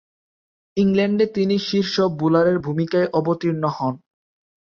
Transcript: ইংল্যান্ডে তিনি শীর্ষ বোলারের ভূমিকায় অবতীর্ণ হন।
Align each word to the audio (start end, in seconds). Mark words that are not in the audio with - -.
ইংল্যান্ডে 0.77 1.25
তিনি 1.35 1.55
শীর্ষ 1.67 1.95
বোলারের 2.19 2.57
ভূমিকায় 2.59 3.07
অবতীর্ণ 3.13 3.63
হন। 3.77 3.95